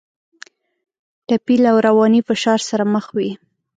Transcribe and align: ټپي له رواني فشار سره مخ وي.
ټپي 1.27 1.55
له 1.63 1.71
رواني 1.87 2.21
فشار 2.27 2.59
سره 2.69 2.83
مخ 2.93 3.05
وي. 3.15 3.31